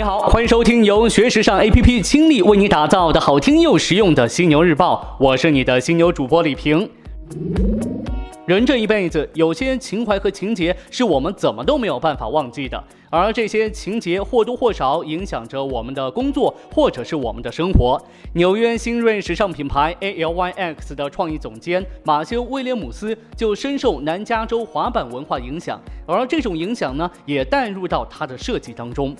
[0.00, 6.88] 你好，欢迎收听由学时尚 APP 倾力为你打造的好听又实用的犀牛日报，我是你的犀牛主播李平。
[8.46, 18.02] 人这一辈子，有些情怀和情节是我们怎么都没有办法忘记的，而这些情节或多或少影响着我们的工作或者是我们的生活。
[18.32, 29.14] 纽约新锐时尚品牌 ALYX 的创意总监马修·威廉姆斯就深受南加州滑板文化影响，而这种影响呢，也带入到他的设计当中。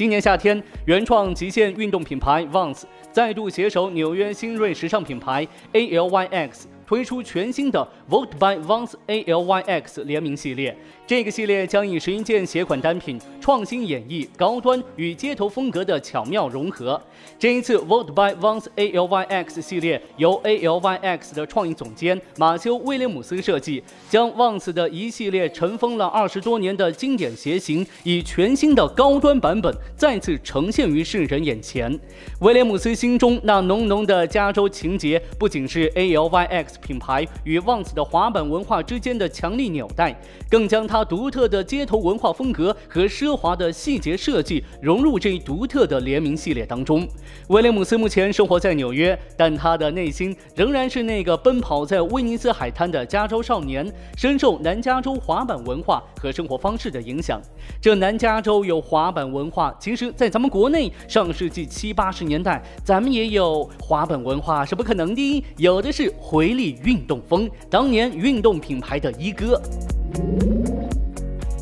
[0.00, 6.62] 今年夏天，原创极限运动品牌 Vans 再度携手纽约新锐时尚品牌 ALYX。
[6.90, 10.76] 推出全新的 Vote by Vans ALYX 联名系列，
[11.06, 17.00] 这个系列将以十一件鞋款单品创新演绎高端与街头风格的巧妙融合。
[17.38, 31.96] 这一次 Vote by Vans ALYX 系列由 ALYX 的创意总监马修·威廉姆斯设计，将 Vans 的一系列尘封了二十多年的经典鞋型，以全新的高端版本再次呈现于世人眼前。
[32.40, 36.79] 威廉姆斯心中那浓浓的加州情结，不仅是 ALYX。
[36.80, 40.18] 品牌与 Vans 的滑板文化之间的强力纽带，
[40.50, 47.06] 更将它独特的街头文化风格和奢华的细节设计融入这一独特的联名系列当中。
[47.48, 57.40] 威廉姆斯目前生活在纽约，但他的内心仍然是那个奔跑在威尼斯海滩的加州少年，深受南加州滑板文化和生活方式的影响。
[57.80, 66.69] 这南加州有滑板文化，其实，在咱们国内上世纪七八十年代，咱们也有滑板文化是不可能的，有的是回力。
[66.84, 69.60] 运动风，当年运动品牌的一哥。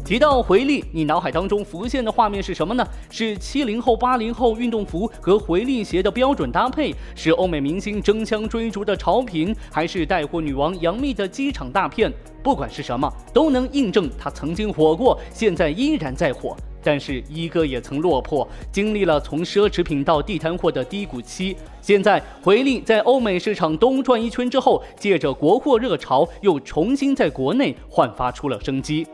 [0.04, 2.82] 提到回力，你脑海当中浮现的画面是什么呢？
[3.10, 12.10] 是七零后、八零后运动服和回力鞋的标准搭配，是欧美明星争相追逐的潮品，还是带货女王杨幂的机场大片？
[12.42, 16.56] 不管是什么，都能印证它曾经火过，现在依然在火。
[16.82, 21.56] 但是一哥也曾落魄，经历了从奢侈品到地摊货的低谷期。
[21.80, 29.06] 现在回力在欧美市场东转一圈之后，借着国货热潮，又重新在国内焕发出了生机。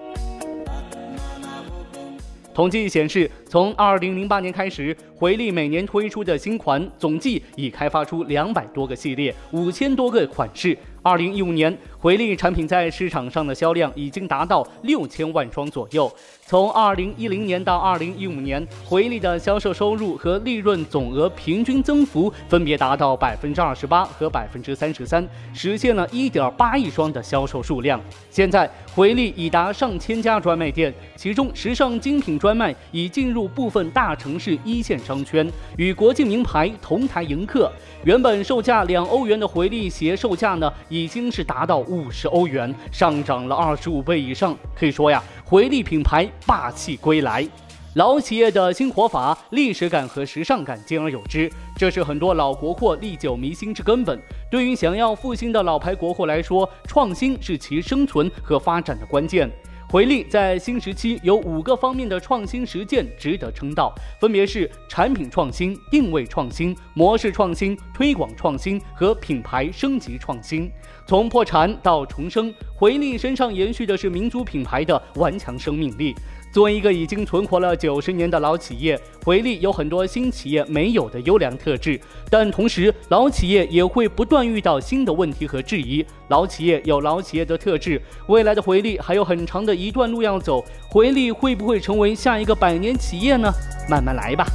[2.53, 10.77] 统计显示，从2008年开始，回力每年推出的新款总计已开发出两百多个系列，五千多个款式。
[11.05, 16.11] 2015年，回力产品在市场上的销量已经达到六千万双左右。
[16.47, 28.01] 从2010年到2015年，回力的销售收入和利润总额平均增幅分别达到百分之二十八和百分之三十三，实现了一点八亿双的销售数量。
[28.31, 37.71] 现在，回力已达上千家专卖店，其中时尚精品专卖已进入部分大城市一线商圈，与国际名牌同台迎客。
[38.05, 40.73] 原本售价两欧元的回力鞋售价呢？
[40.89, 44.57] 已经是达到五十欧元，上涨了二十五倍以上。
[44.75, 47.47] 可以说呀，回力品牌霸气归来，
[47.95, 54.21] 老企业的新活法，历史感和时尚感兼而有之，这是很多老国货历久弥新之根本。
[54.51, 59.51] 对于想要复兴的老牌国货来说，创新是其生存和发展的关键。
[59.95, 70.69] 回力在新时期有五个方面的创新实践值得称道，分别是产品创新、定位创新、模式创新、推广创新和品牌升级创新。
[71.07, 76.13] 从破产到重生，回力身上延续的是民族品牌的顽强生命力。
[76.55, 82.01] 作为一个已经存活了九十年的老企业，回力有很多新企业没有的优良特质，
[82.31, 86.07] 但同时老企业也会不断遇到新的问题和质疑。
[86.29, 90.65] 老企业有老企业的特质，未来的回力还有很长的一段路要走。
[90.89, 93.51] 回力会不会成为下一个百年企业呢？
[93.91, 94.47] 慢慢来吧。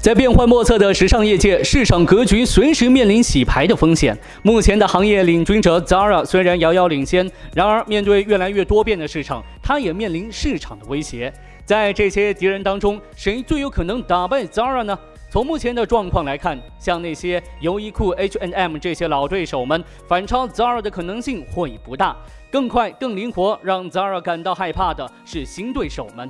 [0.00, 4.18] 在变幻莫测的时尚业界，市场格局随时面临洗牌的风险。
[4.42, 11.30] 目前的行业领军者 Zara 虽然遥遥领先，然而面对越来越多变的市场，它也面临市场的威胁。
[11.66, 14.98] 在这些敌人当中，谁最有可能打败 Zara 呢？
[15.28, 22.16] 从目前的状况来看，像那些优衣库、H&M 这些老对手们，反超 Zara 的可能性会不大。
[22.50, 26.28] 更快、更灵活，让 Zara 感到害怕的是新对手们。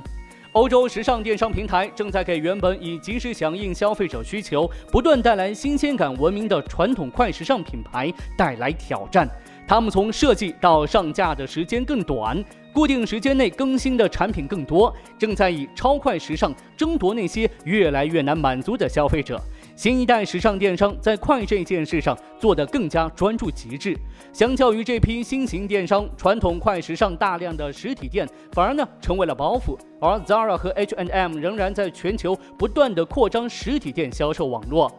[0.53, 9.25] 欧洲时尚电商平台正在给原本以及时响应消费者需求、不断带来新鲜感闻名的传统快时尚品牌带来挑战。
[9.65, 12.43] 他们从设计到上架的时间更短，
[12.73, 19.39] 固定时间内更新的产品更多，正在以超快时尚争夺那些越来越难满足的消费者。
[19.81, 23.97] 新一代时尚电商在快这件事上做得更加专注极致，
[24.31, 34.93] 相较于这批新型电商，传统快时尚大量的实体店反而呢成为了包袱，而 Zara 和 H and M 仍然在全球不断的扩张实体店销售网络。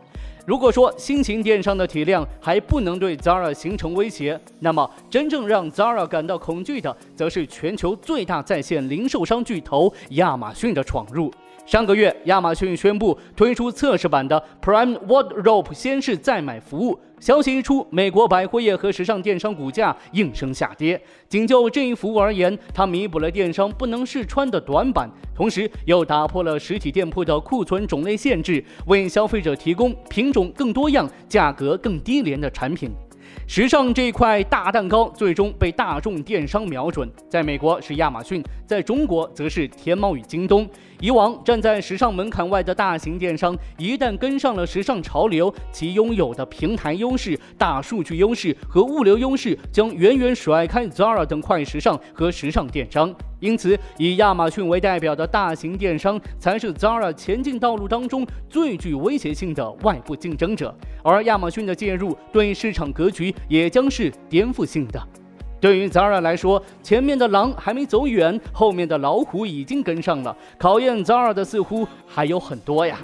[0.44, 11.32] 如果说新型电商的体量还不能对 Zara 形成威胁，那么真正让 Zara 感到恐惧的，则是全球最大在线零售商巨头亚马逊的闯入。
[11.64, 16.98] 上个月，亚马逊宣布推出测试版的 Prime Wardrobe 先试再买服务。
[17.20, 21.00] 消息一出，美国百货业和时尚电商股价应声下跌。
[21.28, 32.90] 仅就这一服务而言，它弥补了电商不能试穿的短板，同时又打破了实体店铺的库存种类限制，为消费者提供品种更多样、价格更低廉的产品。
[33.46, 40.68] 时尚这块大蛋糕最终被大众电商瞄准，在美国是亚马逊，在中国则是天猫与京东。
[41.02, 53.12] 以往站在时尚门槛外的大型电商，一旦跟上了时尚潮流，其拥有的平台优势、大数据优势和物流优势将远远甩开 Zara 等快时尚和时尚电商。
[53.40, 60.72] 因此，以亚马逊为代表的大型电商才是 Zara 前进道路当中最具威胁性的外部竞争者，
[61.02, 65.02] 而亚马逊的介入对市场格局也将是颠覆性的。
[65.62, 72.98] 对于 Zara 来说，前面的狼还没走远，后面的老虎已经跟上了，考验 Zara 的似乎还有很多呀。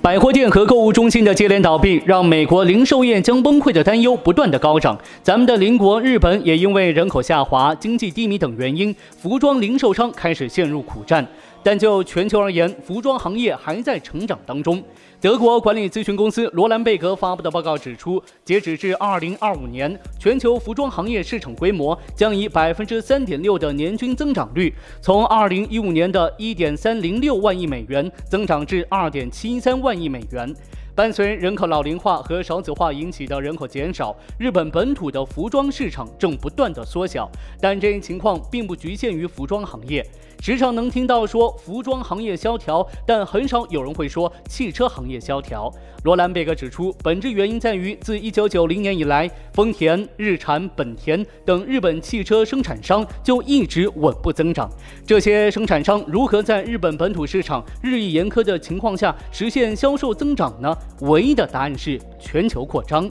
[0.00, 4.96] 百货店和购物中心的接连倒闭，让美国零售业将崩溃的担忧不断的高涨。
[5.20, 11.26] 咱们的邻国日本也因为人口下滑、经济低迷等原因，服装零售商开始陷入苦战。
[11.66, 14.80] 但就全球而言，服装行业还在成长当中。
[15.20, 30.54] 德国管理咨询公司罗兰贝格发布的报告指出，截止至二零二五年，全球服装行业市场规模将以百分之三点六的年均增长率，从二零一五年的一点三零六万亿美元增长至二点七三万亿美元。
[30.96, 37.30] 伴随人口老龄化和少子化引起的人口减少，日本本土的服装市场正不断的缩小。
[37.60, 40.02] 但这一情况并不局限于服装行业，
[40.40, 45.70] 时常能听到说服装行业萧条，但很少有人会说汽车行业萧条。
[46.04, 54.70] 罗兰贝格指出，本质原因在于自1990年以来，丰田、日产、本田等日本汽车生产商就一直稳步增长。
[55.04, 60.74] 这些生产商如何在日本本土市场日益严苛的情况下实现销售增长呢？
[61.00, 63.10] 唯一的答案是全球扩张。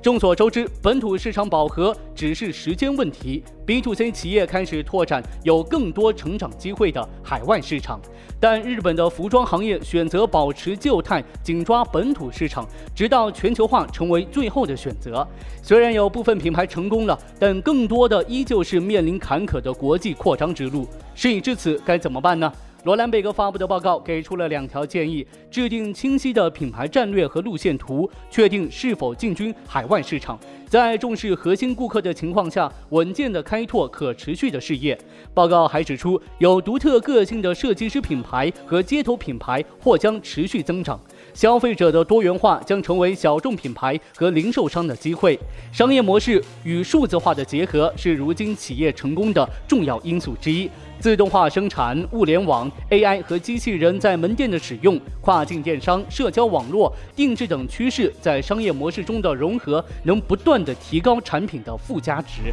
[0.00, 3.42] 众所周知，本土市场饱和只是时间问题。
[3.64, 7.98] B to C 企业开始拓展有更多成长机会的海外市场，
[8.38, 15.26] 但日本的服装行业选择保持旧态，紧抓本土市场，直到全球化成为最后的选择。
[15.62, 20.86] 虽然有部分品牌成功了，但更多的依旧是面临坎坷的国际扩张之路。
[21.14, 22.52] 事已至此，该怎么办呢？
[22.84, 30.38] 罗兰贝格发布的报告给出了两条建议：制定清晰的品牌战略和路线图，确定是否进军海外市场，
[30.74, 34.98] 在重视核心顾客的情况下，稳健地开拓可持续的事业。
[35.32, 41.00] 报告还指出，有独特个性的设计师品牌和街头品牌或将持续增长。
[41.32, 45.38] 消费者的多元化将成为小众品牌和零售商的机会。
[45.72, 50.68] 商业模式与数字化的结合是如今企业成功的重要因素之一。
[51.00, 62.52] 自动化生产、物联网、AI 和机器人在门店的使用、跨境电商、社交网络、定制等趋势在商业模式中的融合，能不断的提高产品的附加值。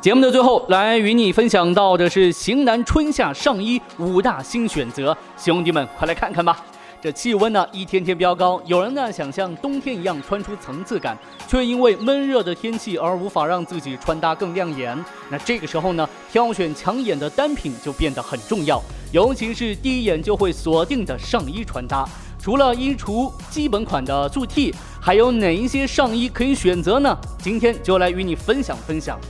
[0.00, 6.58] 节目的最后，来与你分享到的是型男春夏上衣五大新选择，兄弟们快来看看吧！
[7.04, 11.14] 这气温呢一天天飙高，有人呢想像冬天一样穿出层次感，
[11.46, 14.98] 却因为闷热的天气而无法让自己穿搭更亮眼。
[15.28, 18.80] 那这个时候呢，挑选抢眼的单品就变得很重要，
[19.12, 22.08] 尤其是第一眼就会锁定的上衣穿搭。
[22.40, 27.14] 除了衣橱基本款的素 T，还有哪一些上衣可以选择呢？
[27.38, 29.20] 今天就来与你分享分享。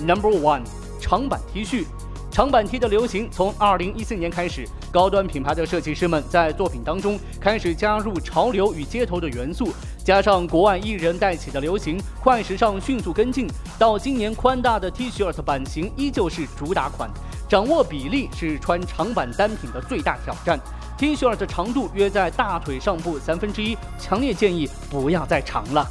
[0.00, 0.62] Number one，
[1.00, 1.84] 长版 T 恤。
[2.30, 13.48] 长版 T 的流行从二零一四年开始，高端品牌的设计师们在作品当中开始加入潮流与街头的元素，加上国外艺人带起的流行，快时尚迅速跟进。
[13.78, 17.10] 到今年，宽大的 T 恤版型依旧是主打款，
[17.48, 20.58] 掌握比例是穿长版单品的最大挑战。
[20.96, 25.84] T 恤的长度约在大腿上部三分之一，强烈建议不要再长了。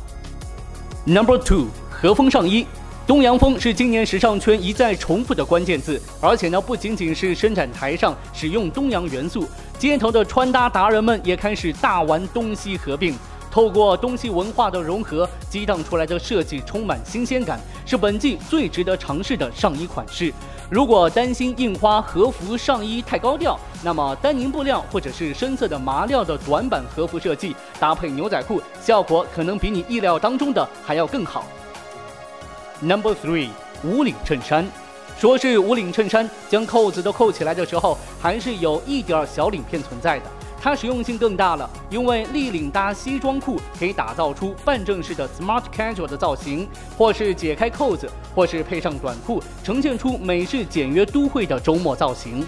[1.05, 2.65] Number two，和风上衣。
[3.09, 9.49] 东洋风是今年时尚圈一再重复的关键字，而且呢，不仅仅是生产台上使用东洋元素，
[9.79, 13.15] 街头的穿搭达人们也开始大玩东西合并。
[13.49, 20.31] 透过东西文化的融合，激荡出来的设计充满新鲜感，是本季最值得尝试的上衣款式。
[20.69, 31.43] 如果担心印花和服上衣太高调，那么丹宁布料或者是深色的麻料的短版和服设计，搭配牛仔裤，效果可能比你意料当中的还要更好。
[32.81, 33.50] Number three，
[33.83, 34.65] 无领衬衫。
[35.17, 40.25] 说是无领衬衫，将扣子都扣起来的时候，还是有一点小领片存在的。
[40.62, 46.67] 它实用性更大了，因为立领搭西装裤可以打造出半正式的 smart casual 的造型，
[46.98, 52.45] 或是解开扣子，或是配上短裤，呈现出美式简约都会的周末造型。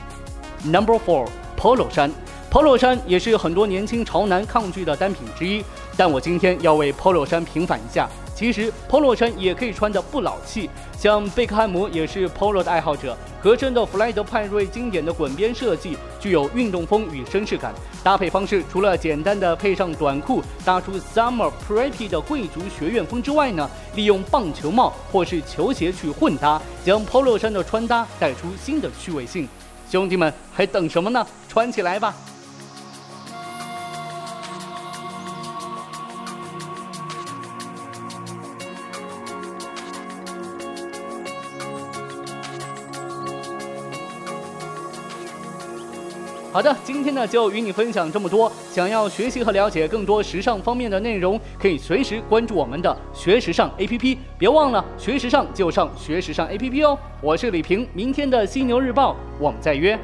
[0.63, 2.09] Number four，polo 衫
[2.49, 5.63] ，polo 衫也是很多年轻潮男抗拒的单品之一，
[5.97, 8.09] 但我今天要为 polo 衫平反一下。
[8.41, 10.67] 其实 polo 衫也可以穿得不老气，
[10.97, 13.15] 像贝克汉姆也是 polo 的爱好者。
[13.39, 17.71] 合身的弗莱德派瑞经典的滚边设计，具有运动风与绅士感。
[18.03, 29.47] 搭配方式除了简单的配上短裤，搭出 summer preppy 的贵族学院风之外呢，利用棒球帽或是球鞋去混搭，将 polo 衫的穿搭带出新的趣味性。
[29.87, 31.23] 兄弟们还等什么呢？
[31.47, 32.15] 穿起来吧！
[46.53, 48.51] 好的，今天呢就与你分享这么多。
[48.69, 54.17] 想要学习和了解更多时尚方面的内容，可以随时关注我们的学时尚 APP。
[54.37, 56.99] 别忘了学时尚就上学时尚 APP 哦。
[57.21, 59.97] 我是李平，明天的犀牛日报我们再约。